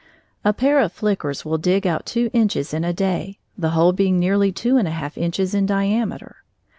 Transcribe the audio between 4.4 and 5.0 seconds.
two and a